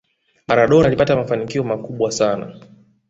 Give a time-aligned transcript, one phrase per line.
[0.47, 2.59] maradona alipata mafanikio makubwa sana